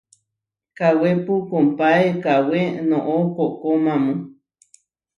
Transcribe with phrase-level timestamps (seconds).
[0.77, 2.59] Kawépu kompáe kawé
[2.89, 4.13] noʼó koʼkomamu.